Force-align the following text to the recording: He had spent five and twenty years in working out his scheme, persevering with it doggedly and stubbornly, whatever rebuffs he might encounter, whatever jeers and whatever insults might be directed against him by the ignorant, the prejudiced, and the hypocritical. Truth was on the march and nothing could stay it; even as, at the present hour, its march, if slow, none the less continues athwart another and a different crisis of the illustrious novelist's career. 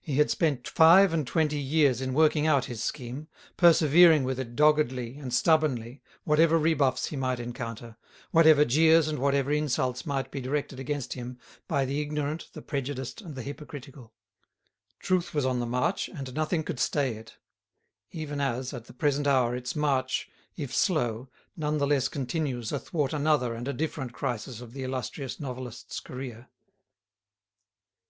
He 0.00 0.14
had 0.16 0.30
spent 0.30 0.66
five 0.66 1.12
and 1.12 1.26
twenty 1.26 1.58
years 1.60 2.00
in 2.00 2.14
working 2.14 2.46
out 2.46 2.64
his 2.64 2.82
scheme, 2.82 3.28
persevering 3.58 4.24
with 4.24 4.38
it 4.40 4.56
doggedly 4.56 5.18
and 5.18 5.30
stubbornly, 5.30 6.00
whatever 6.24 6.58
rebuffs 6.58 7.08
he 7.08 7.16
might 7.16 7.38
encounter, 7.38 7.98
whatever 8.30 8.64
jeers 8.64 9.08
and 9.08 9.18
whatever 9.18 9.52
insults 9.52 10.06
might 10.06 10.30
be 10.30 10.40
directed 10.40 10.80
against 10.80 11.12
him 11.12 11.38
by 11.68 11.84
the 11.84 12.00
ignorant, 12.00 12.48
the 12.54 12.62
prejudiced, 12.62 13.20
and 13.20 13.34
the 13.34 13.42
hypocritical. 13.42 14.14
Truth 15.00 15.34
was 15.34 15.44
on 15.44 15.60
the 15.60 15.66
march 15.66 16.08
and 16.08 16.32
nothing 16.32 16.64
could 16.64 16.80
stay 16.80 17.16
it; 17.16 17.36
even 18.10 18.40
as, 18.40 18.72
at 18.72 18.86
the 18.86 18.94
present 18.94 19.26
hour, 19.26 19.54
its 19.54 19.76
march, 19.76 20.30
if 20.56 20.74
slow, 20.74 21.28
none 21.58 21.76
the 21.76 21.86
less 21.86 22.08
continues 22.08 22.72
athwart 22.72 23.12
another 23.12 23.52
and 23.52 23.68
a 23.68 23.74
different 23.74 24.14
crisis 24.14 24.62
of 24.62 24.72
the 24.72 24.82
illustrious 24.82 25.38
novelist's 25.38 26.00
career. 26.00 26.48